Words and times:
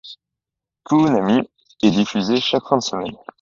Toonami 0.87 1.47
est 1.83 1.91
diffusé 1.91 2.41
chaque 2.41 2.65
fin 2.67 2.77
de 2.77 2.81
semaine. 2.81 3.15